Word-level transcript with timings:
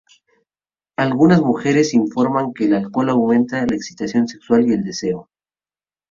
Algunas 0.97 1.41
mujeres 1.41 1.93
informan 1.93 2.53
que 2.55 2.65
el 2.65 2.73
alcohol 2.73 3.09
aumenta 3.11 3.59
la 3.67 3.75
excitación 3.75 4.27
sexual 4.27 4.67
y 4.67 4.73
el 4.73 4.83
deseo. 4.83 5.29